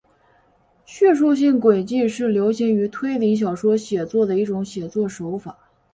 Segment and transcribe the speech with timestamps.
[0.83, 5.55] 叙述性诡计是流行于推理小说写作的一种写作手法。